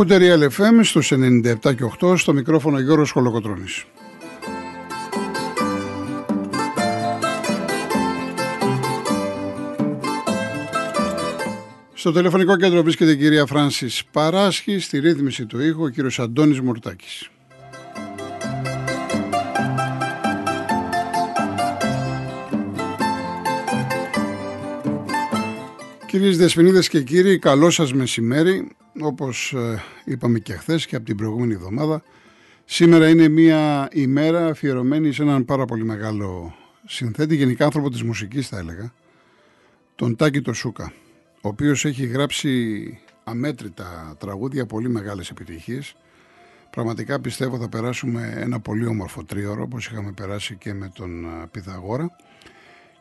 [0.00, 3.84] Ακούτε Real FM στους 97 και 8 στο μικρόφωνο Γιώργος Χολοκοτρώνης.
[11.94, 16.60] Στο τηλεφωνικό κέντρο βρίσκεται η κυρία Φράνσις Παράσχη, στη ρύθμιση του ήχου ο κύριος Αντώνης
[16.60, 17.30] Μουρτάκης.
[26.06, 28.68] Κυρίες Δεσποινίδες και κύριοι, καλό σας μεσημέρι.
[29.00, 32.02] Όπως ε, είπαμε και χθες και από την προηγούμενη εβδομάδα,
[32.64, 36.54] σήμερα είναι μια ημέρα αφιερωμένη σε έναν πάρα πολύ μεγάλο
[36.86, 38.92] συνθέτη, γενικά άνθρωπο της μουσικής θα έλεγα,
[39.94, 40.92] τον Τάκη το Σούκα,
[41.40, 45.96] ο οποίος έχει γράψει αμέτρητα τραγούδια, πολύ μεγάλες επιτυχίες.
[46.70, 51.46] Πραγματικά πιστεύω θα περάσουμε ένα πολύ όμορφο τρίωρο, όπως είχαμε περάσει και με τον ε,
[51.50, 52.16] Πυθαγόρα.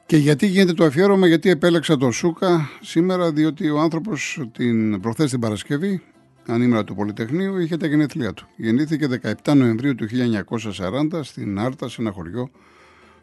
[0.08, 5.30] Και γιατί γίνεται το αφιέρωμα, γιατί επέλεξα τον Σούκα σήμερα, διότι ο άνθρωπος την προχθές
[5.30, 6.02] την Παρασκευή,
[6.46, 8.48] ανήμερα του Πολυτεχνείου, είχε τα γενέθλιά του.
[8.56, 9.08] Γεννήθηκε
[9.44, 12.50] 17 Νοεμβρίου του 1940 στην Άρτα, σε ένα χωριό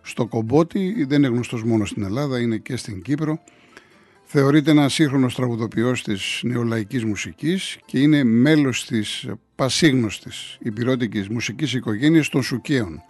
[0.03, 1.05] στο Κομπότι.
[1.09, 3.39] Δεν είναι γνωστός μόνο στην Ελλάδα, είναι και στην Κύπρο.
[4.25, 12.29] Θεωρείται ένας σύγχρονος τραγουδοποιός της νεολαϊκής μουσικής και είναι μέλος της πασίγνωστης υπηρώτικης μουσικής οικογένειας
[12.29, 13.03] των Σουκαίων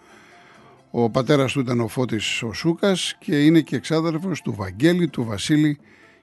[0.97, 5.25] ο πατέρας του ήταν ο Φώτης ο Σούκας και είναι και εξάδελφος του Βαγγέλη, του
[5.25, 5.79] Βασίλη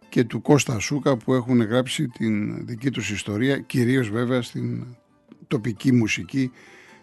[0.09, 4.85] και του Κώστα Σούκα που έχουν γράψει την δική τους ιστορία, κυρίως βέβαια στην
[5.47, 6.51] τοπική μουσική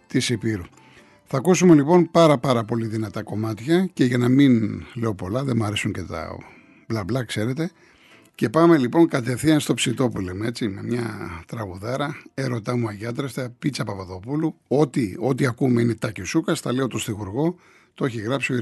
[0.06, 0.62] της Επίρου.
[1.24, 5.56] Θα ακούσουμε λοιπόν πάρα πάρα πολύ δυνατά κομμάτια και για να μην λέω πολλά, δεν
[5.56, 6.36] μου αρέσουν και τα
[6.88, 7.70] μπλα μπλα ξέρετε,
[8.38, 13.50] και πάμε λοιπόν κατευθείαν στο ψητό που λέμε έτσι, με μια τραγουδάρα, έρωτά μου αγιάτρεστα,
[13.58, 14.54] πίτσα Παπαδοπούλου.
[14.68, 17.56] Ό,τι, ό,τι ακούμε είναι τα Σούκας, τα λέω το στιγουργό,
[17.94, 18.56] το έχει γράψει ο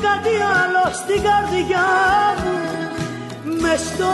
[0.04, 1.88] κάτι άλλο στην καρδιά
[2.44, 2.56] μου
[3.62, 4.10] μες στο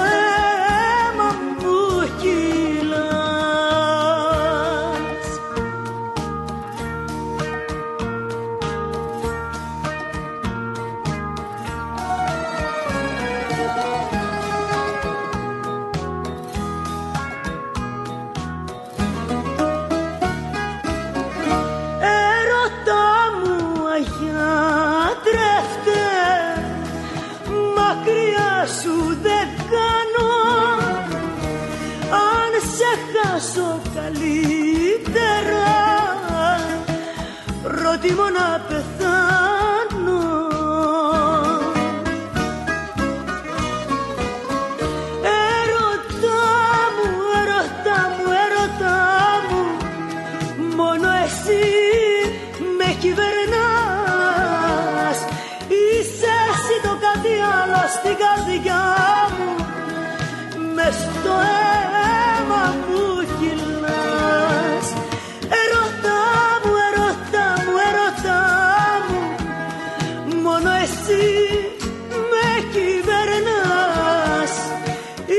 [53.02, 53.58] κυβερνάς.
[55.80, 58.84] Είσαι εσύ το κάτι άλλο στην καρδιά
[59.36, 59.50] μου.
[60.75, 63.04] Μες στο αίμα μου
[63.38, 64.88] κυλάς
[65.62, 66.19] Ερώτα
[66.63, 68.42] μου, ερώτα μου, ερώτα
[69.07, 69.22] μου.
[70.44, 71.25] Μόνο εσύ
[72.31, 74.54] με κυβερνάς.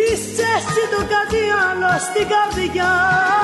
[0.01, 2.93] Είσαι εσύ το κάτι άλλο στην καρδιά
[3.35, 3.40] μου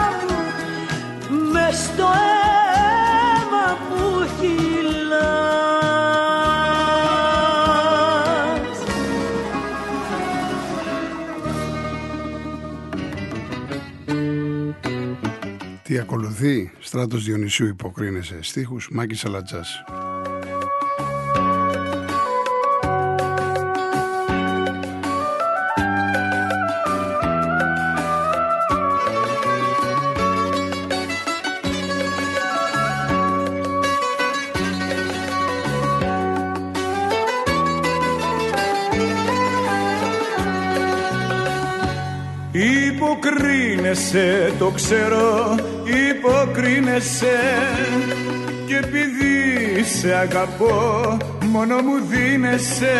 [15.82, 19.84] Τι ακολουθεί, Στράτος Διονυσίου υποκρίνεσαι, στίχους Μάκης Αλατζάς.
[44.06, 45.54] Υποκρίνεσαι, το ξέρω,
[46.10, 47.38] υποκρίνεσαι.
[48.66, 51.16] Και επειδή σε αγαπώ
[51.50, 52.96] μόνο μου δίνεσαι.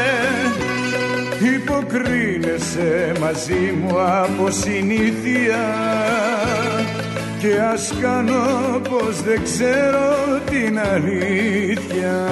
[1.54, 5.64] Υποκρίνεσαι μαζί μου από συνήθεια.
[7.38, 12.26] Και ας κάνω πως δεν ξέρω την αλήθεια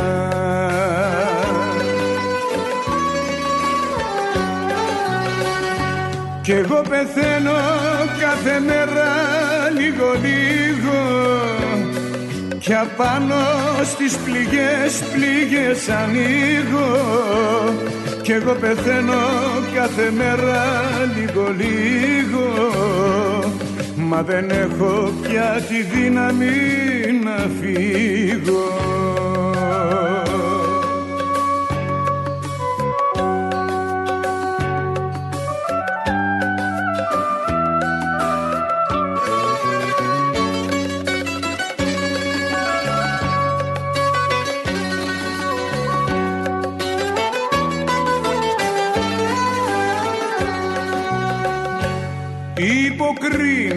[6.44, 7.52] Κι εγώ πεθαίνω
[8.20, 9.10] κάθε μέρα
[9.78, 11.00] λίγο λίγο.
[12.58, 13.44] Κι απάνω
[13.84, 16.90] στις πληγές πληγές ανοίγω.
[18.22, 19.22] Κι εγώ πεθαίνω
[19.74, 20.62] κάθε μέρα
[21.16, 22.70] λίγο λίγο.
[23.96, 26.52] Μα δεν έχω πια τη δύναμη
[27.24, 29.03] να φύγω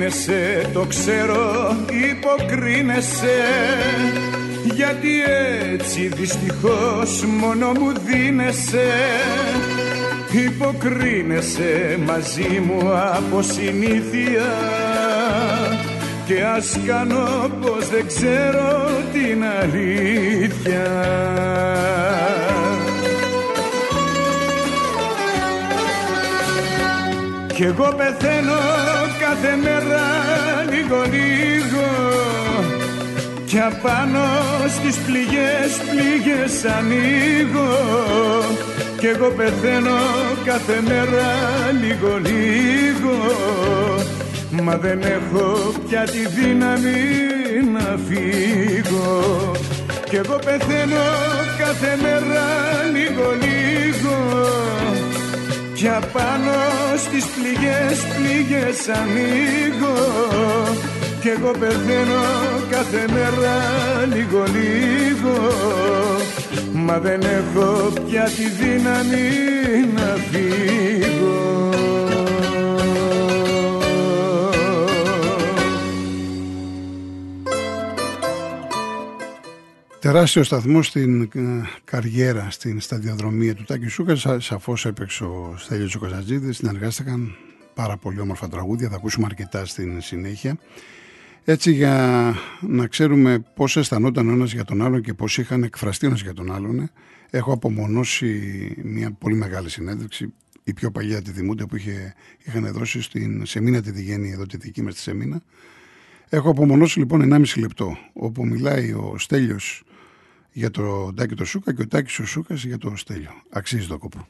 [0.08, 1.76] Υποκρίνεσαι, το ξέρω,
[2.12, 3.44] υποκρίνεσαι.
[4.64, 5.10] Γιατί
[5.74, 8.88] έτσι δυστυχώς μόνο μου δίνεσαι.
[10.32, 14.46] Υποκρίνεσαι μαζί μου από συνήθεια.
[16.26, 20.86] Και ας κάνω πως δεν ξέρω την αλήθεια.
[27.54, 30.06] Κι εγώ πεθαίνω κάθε μέρα
[30.70, 31.88] λίγο λίγο.
[33.46, 34.26] Κι απάνω
[34.68, 37.74] στις πληγές πληγές ανοίγω.
[39.00, 40.00] Κι εγώ πεθαίνω
[40.46, 41.30] κάθε μέρα
[41.82, 43.16] λίγο λίγο.
[44.64, 47.02] Μα δεν έχω πια τη δύναμη
[47.74, 49.52] να φύγω.
[50.10, 51.06] Κι εγώ πεθαίνω
[51.58, 52.46] κάθε μέρα
[52.94, 53.78] λίγο λίγο
[55.78, 56.58] κι απάνω
[56.98, 59.98] στις πληγές πληγές ανοίγω.
[61.22, 62.24] Κι εγώ πεθαίνω
[62.70, 63.56] κάθε μέρα
[64.14, 65.38] λίγο λίγο.
[66.74, 69.30] Μα δεν έχω πια τη δύναμη
[69.96, 71.68] να φύγω
[80.18, 81.30] Τεράστιο σταθμό στην ε,
[81.84, 84.26] καριέρα, στην σταδιοδρομία του Τάκη Σούκας.
[84.38, 86.54] Σαφώς έπαιξε ο Στέλιος Καζατζίδη.
[86.54, 87.36] Συνεργάστηκαν
[87.74, 88.90] πάρα πολύ όμορφα τραγούδια.
[88.90, 90.58] Θα ακούσουμε αρκετά στην συνέχεια.
[91.44, 96.06] Έτσι για να ξέρουμε πώς αισθανόταν ο ένας για τον άλλον και πώς είχαν εκφραστεί
[96.06, 96.90] ο ένας για τον άλλον
[97.30, 100.34] έχω απομονώσει μια πολύ μεγάλη συνέντευξη
[100.64, 104.58] η πιο παλιά τη Δημούντα που είχε, είχαν δώσει στην Σεμίνα τη Διγέννη εδώ τη
[104.58, 105.42] δική μας τη Σεμίνα
[106.30, 109.84] Έχω απομονώσει λοιπόν 1,5 λεπτό όπου μιλάει ο Στέλιος
[110.58, 113.30] για το Τάκη το Σούκα και ο Τάκης ο Σούκας για το Στέλιο.
[113.50, 114.28] Αξίζει το κόπο.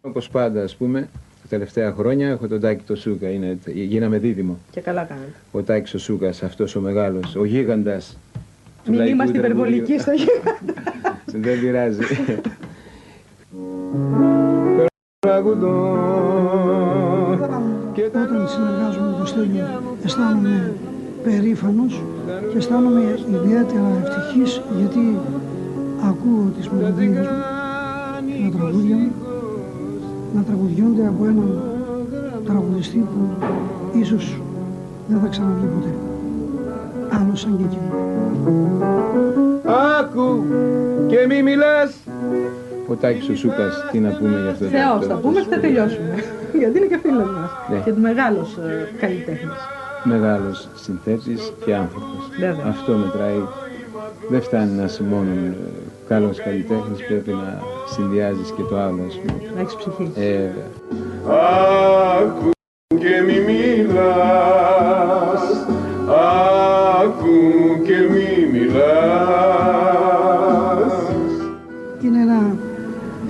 [0.00, 1.08] Όπως πάντα ας πούμε,
[1.42, 4.58] τα τελευταία χρόνια έχω τον Τάκη το Σούκα, είναι, γίναμε δίδυμο.
[4.70, 5.32] Και καλά κάνετε.
[5.52, 8.18] Ο Τάκης ο Σούκας, αυτός ο μεγάλος, ο γίγαντας.
[8.88, 10.82] Μην είμαστε υπερβολικοί στο γίγαντα.
[11.46, 12.00] Δεν πειράζει.
[18.06, 20.74] Όταν συνεργάζομαι με τον Στέλιο αισθάνομαι
[21.24, 22.02] περήφανος
[22.50, 25.18] και αισθάνομαι ιδιαίτερα ευτυχής γιατί
[26.08, 29.12] ακούω τις μελωδίες μου, τα τραγούδια μου,
[30.34, 31.62] να τραγουδιούνται από έναν
[32.44, 33.46] τραγουδιστή που
[33.98, 34.40] ίσως
[35.08, 35.94] δεν θα ξαναβγεί ποτέ.
[37.20, 37.92] Άλλος σαν και εκείνος.
[40.00, 40.44] Άκου
[41.06, 41.94] και μη μιλάς.
[42.88, 44.64] Ο Τάκης ο Σούκας, τι να πούμε για αυτό.
[44.64, 46.14] Θεός, θα πούμε και θα τελειώσουμε.
[46.60, 47.50] Γιατί είναι και φίλος μας.
[47.70, 47.78] Ναι.
[47.84, 49.60] Και μεγάλος ε, καλλιτέχνης.
[50.04, 52.28] Μεγάλος συνθέτης και άνθρωπος.
[52.40, 52.66] Βέβαια.
[52.68, 53.42] Αυτό μετράει.
[54.30, 55.56] Δεν φτάνει να είσαι μόνο ε,
[56.08, 57.62] καλός καλλιτέχνης, πρέπει να
[57.94, 59.52] συνδυάζεις και το άλλο, ας πούμε.
[59.54, 60.12] Να έχεις ψυχή.
[60.14, 60.68] Ε, βέβαια.
[62.20, 62.50] Άκου
[62.88, 65.44] και μη μιλάς
[67.02, 68.74] Άκου και μη μιλάς
[72.02, 72.56] Είναι ένα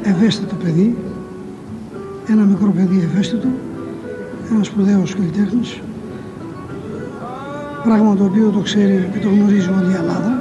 [0.03, 0.97] ευαίσθητο παιδί,
[2.29, 3.49] ένα μικρό παιδί ευαίσθητο,
[4.51, 5.81] ένας σπουδαίος καλλιτέχνης,
[7.85, 10.33] πράγμα το οποίο το ξέρει και το γνωρίζει όλη η Ελλάδα.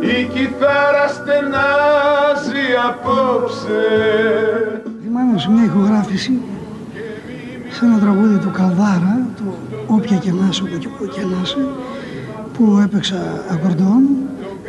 [0.00, 3.80] Η κιθάρα στενάζει απόψε
[5.02, 6.32] Θυμάμαι σε μια ηχογράφηση
[7.70, 9.42] σε ένα τραγούδι του Καλδάρα, το
[9.86, 11.66] «Όποια και να είσαι, όπου και να είσαι»,
[12.52, 14.02] που έπαιξα ακορντεόν.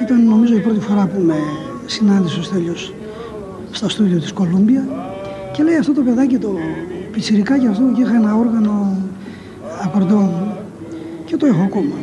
[0.02, 1.36] Ήταν νομίζω η πρώτη φορά που με
[1.86, 2.94] συνάντησε ο Στέλιος
[3.72, 4.84] στα στούντιο της Κολούμπια
[5.54, 6.52] και λέει αυτό το παιδάκι το
[7.12, 8.98] πιτσιρικάκι αυτό και είχα ένα όργανο
[9.84, 10.51] ακορντεόν
[11.32, 11.96] και το έχω ακόμα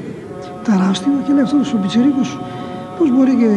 [0.65, 2.39] τεράστιο και λέει αυτός ο πιτσιρίκος
[2.99, 3.57] πώς μπορεί και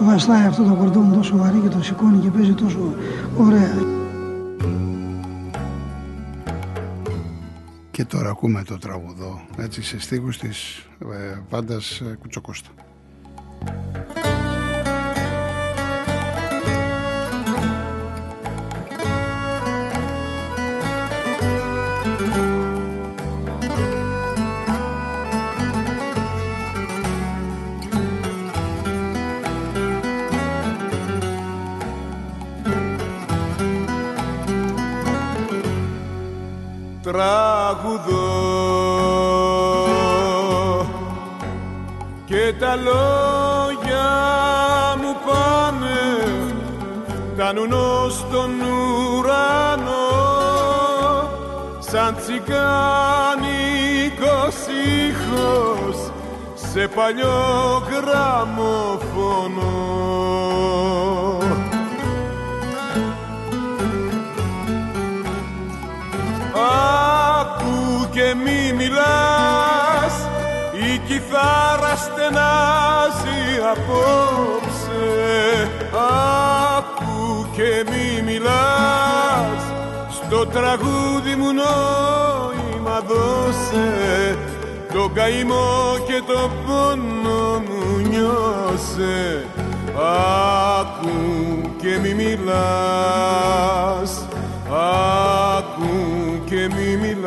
[0.00, 2.94] βαστάει αυτό το κορδόν τόσο βαρύ και το σηκώνει και παίζει τόσο
[3.38, 3.74] ωραία.
[7.90, 12.70] Και τώρα ακούμε το τραγουδό έτσι σε στίχους της ε, Βάντας ε, Κουτσοκώστα.
[37.02, 38.48] Τραγουδώ.
[42.24, 44.10] Και τα λόγια
[45.00, 46.00] μου πάνε
[47.34, 47.72] φτάνουν
[48.10, 50.08] στον ουρανό.
[51.78, 52.56] Σαν τσιγκάνικος
[55.08, 55.98] ήχος
[56.54, 59.80] σε παλιό γραμμοφωνό
[68.30, 70.14] και μη μιλάς
[70.72, 75.08] η κιθάρα στενάζει απόψε.
[76.76, 79.62] Άκου και μη μιλάς
[80.10, 84.38] στο τραγούδι μου νόημα δώσε.
[84.92, 89.44] Το καημό και το πόνο μου νιώσε.
[90.78, 91.16] Άκου
[91.82, 92.50] και μη μιλάς
[94.72, 95.69] Άκου και
[97.20, 97.26] μη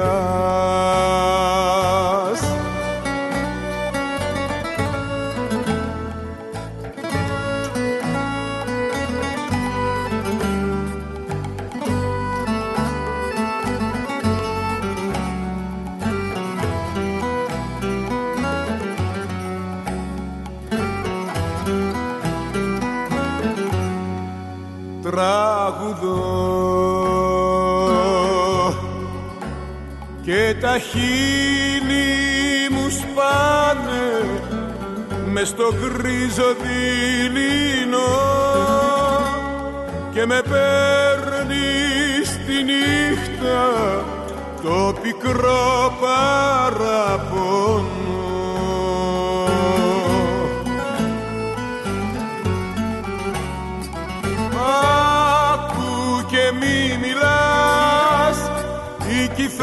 [30.25, 34.25] μιλάς τα χείλη μου σπάνε
[35.25, 38.21] με στο γκρίζο δειλινό
[40.13, 43.71] και με παίρνει στη νύχτα
[44.63, 48.02] το πικρό παραπονό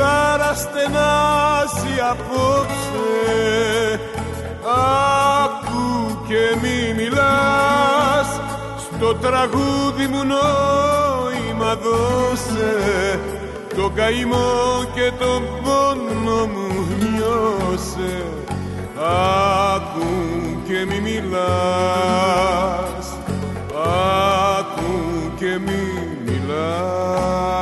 [0.00, 3.10] η κιθάρα στενάζει απόψε.
[5.44, 5.88] Άκου
[6.28, 8.28] και μη μιλάς.
[8.78, 12.74] Στο τραγούδι μου νόημα δώσε.
[13.76, 18.24] Το καημό και τον πόνο μου νιώσε.
[19.74, 20.10] Άκου
[20.66, 21.36] και μη μιλάς.
[24.58, 24.92] Άκου
[25.38, 25.82] και μη
[26.24, 27.60] μιλάς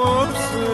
[0.00, 0.68] απόψε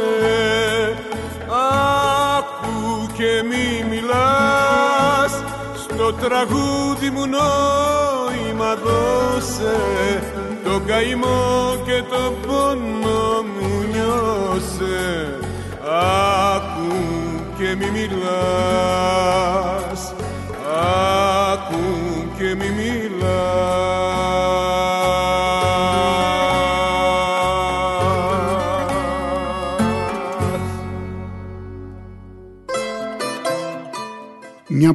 [2.39, 5.33] Άκου και μη μιλάς.
[5.75, 9.77] Στο τραγούδι μου νόημα δώσε
[10.65, 15.39] το καημό και το πόνο μου νιώσε.
[16.55, 16.95] Άκου
[17.59, 18.15] και μη μιλάς
[21.53, 21.85] Άκου
[22.39, 23.97] και μη μιλάς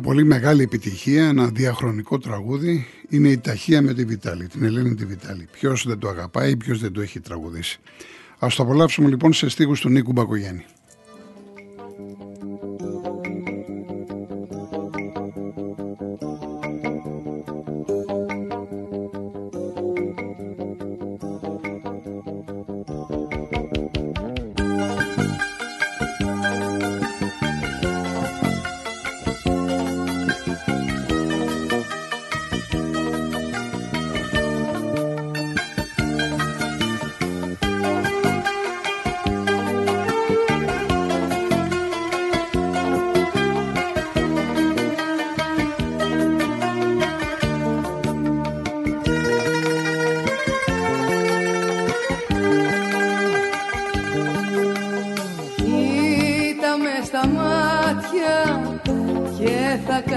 [0.01, 5.05] πολύ μεγάλη επιτυχία, ένα διαχρονικό τραγούδι είναι η Ταχεία με τη Βιτάλη, την Ελένη τη
[5.05, 5.48] Βιτάλη.
[5.51, 7.79] Ποιος δεν το αγαπάει, ποιος δεν το έχει τραγουδήσει.
[8.39, 10.65] Α το απολαύσουμε λοιπόν σε στίχους του Νίκου Μπακογιάννη.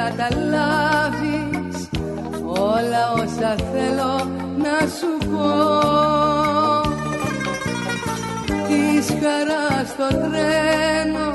[0.04, 1.88] Καταλάβεις
[2.42, 5.52] όλα όσα θέλω να σου πω.
[8.66, 11.30] Της χαρά στο τρένο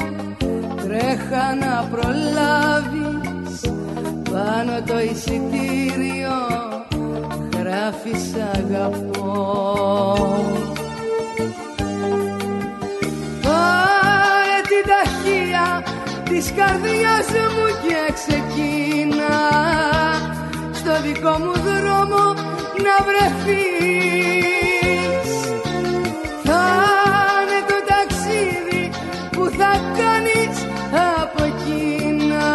[0.84, 3.60] τρέχα να προλάβεις.
[4.32, 6.38] Πάνω το εισιτήριο
[7.58, 8.24] γράφεις
[8.54, 9.34] αγαπώ.
[13.42, 15.84] Πάρε την ταχεία
[16.24, 18.49] της καρδιάς μου και ξεκίνα στο
[21.14, 22.24] δικό μου δρόμο
[22.86, 24.50] να βρεθείς.
[26.44, 26.66] Θα
[27.42, 28.84] είναι το ταξίδι
[29.32, 30.56] που θα κάνεις
[31.22, 32.48] από εκείνα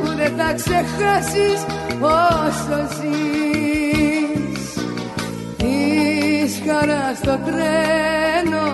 [0.00, 1.58] που δεν θα ξεχάσεις
[2.00, 4.64] όσο ζεις.
[5.56, 8.64] Της χαράς στο τρένο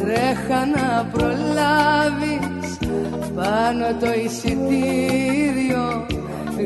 [0.00, 2.78] τρέχα να προλάβεις
[3.34, 6.06] πάνω το εισιτήριο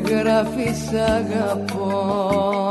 [0.01, 2.62] γράφεις αγαπώ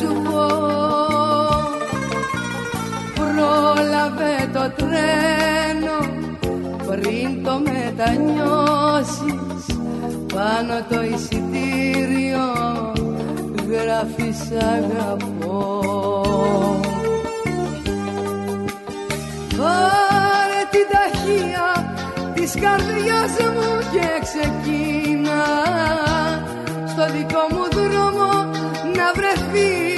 [0.00, 0.46] να σου πω.
[3.14, 5.98] Πρόλαβε το τρένο
[6.86, 9.64] πριν το μετανιώσεις.
[10.34, 12.46] Πάνω το εισιτήριο
[13.68, 14.40] γράφεις
[14.74, 15.58] αγαπώ.
[19.56, 21.68] Πάρε την ταχεία
[22.34, 25.44] της καρδιάς μου και ξεκίνα.
[26.86, 28.30] Στο δικό μου δρόμο
[28.96, 29.89] να βρεθείς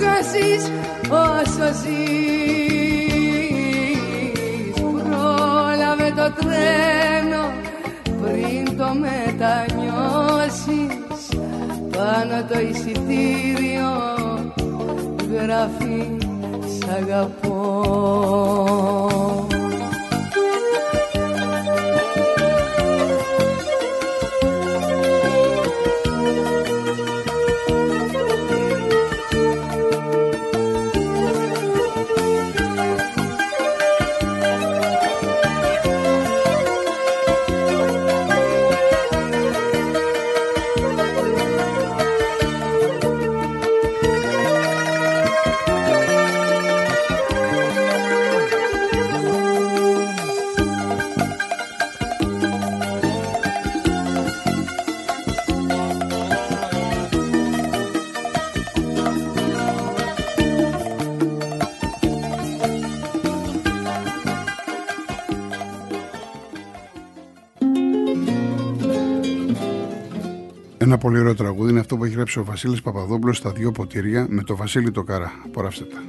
[0.00, 0.62] θα ξεχάσεις
[1.10, 3.14] όσο ζεις.
[4.80, 7.44] Πρόλαβε το τρένο
[8.20, 10.62] πριν το μετανιώσεις.
[11.90, 13.92] Πάνω το εισιτήριο
[15.32, 16.00] γράφει
[16.78, 17.62] σ' αγαπώ
[70.94, 74.26] Ένα πολύ ωραίο τραγούδι είναι αυτό που έχει γράψει ο Βασίλης Παπαδόπουλος στα δυο ποτήρια
[74.28, 75.32] με το Βασίλη το Καρά.
[75.44, 76.02] Απολαύστε τα.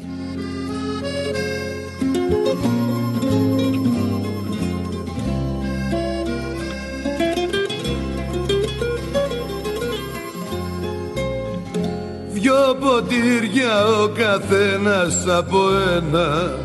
[12.32, 15.60] Δυο ποτήρια ο καθένας από
[15.95, 16.58] ένα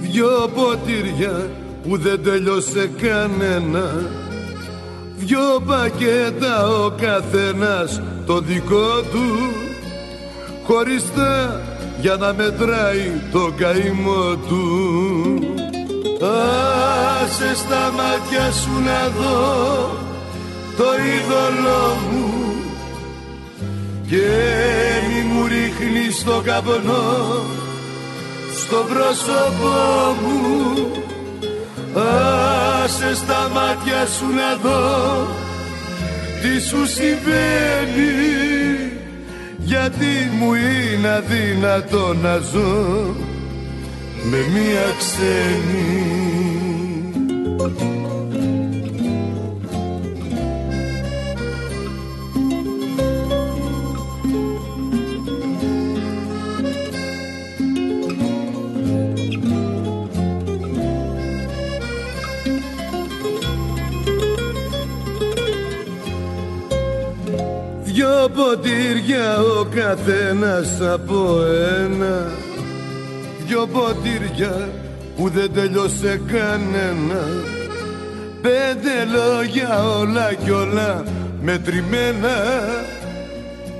[0.00, 1.50] Δυο ποτήρια
[1.82, 4.22] που δεν τελειώσε κανένα
[5.16, 9.52] Δυο πακέτα ο καθένας το δικό του.
[10.66, 11.60] Χωριστά
[12.00, 14.64] για να μετράει το καημό του.
[17.22, 19.90] Άσε στα μάτια σου να δω
[20.76, 22.32] το είδωλό μου.
[24.08, 24.28] Και
[25.08, 27.42] μη μου ρίχνεις το καπνό
[28.56, 30.74] στο πρόσωπό μου
[32.84, 35.26] Άσε στα μάτια σου να δω
[36.42, 38.12] τι σου συμβαίνει.
[39.58, 40.06] Γιατί
[40.38, 43.14] μου είναι αδύνατο να ζω
[44.30, 46.24] με μία ξένη
[68.34, 71.40] ποτήρια ο καθένας από
[71.82, 72.30] ένα.
[73.46, 74.68] Δυο ποτήρια
[75.16, 77.22] που δεν τελειώσε κανένα.
[78.42, 81.04] Πέντε λόγια όλα κι όλα
[81.42, 82.36] μετρημένα.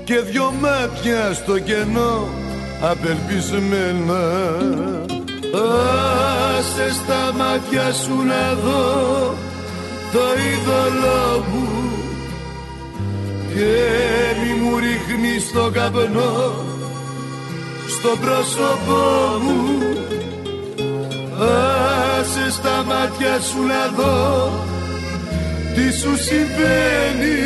[0.03, 2.27] Και δυο μάτια στο κενό
[2.81, 4.21] απελπισμένα.
[6.57, 9.35] Άσε στα μάτια σου να δω
[10.11, 11.94] το είδωλό μου
[13.55, 13.73] και
[14.39, 16.53] μη μου ρίχνεις το καπνό
[17.87, 19.03] στο πρόσωπό
[19.43, 19.79] μου.
[21.39, 24.51] Άσε στα μάτια σου να δω
[25.75, 27.39] τι σου συμβαίνει.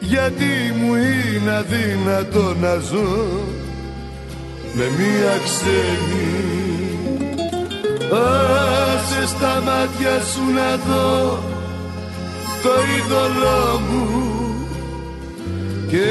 [0.00, 3.28] Γιατί μου είναι αδύνατο να ζω
[4.74, 6.30] με μία ξένη.
[8.12, 11.38] Άσε στα μάτια σου να δω
[12.62, 14.39] το είδωλό μου
[15.90, 16.08] και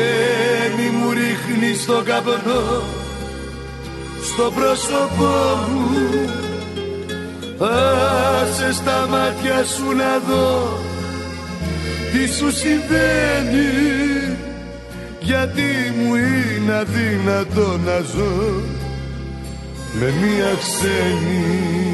[0.77, 2.83] μη μου ρίχνεις το καπνό
[4.23, 5.37] στο πρόσωπό
[5.71, 6.29] μου.
[7.59, 10.79] Άσε στα μάτια σου να δω
[12.11, 14.37] τι σου συμβαίνει.
[15.19, 18.61] Γιατί μου είναι αδύνατο να ζω
[19.93, 21.88] με μία ξένη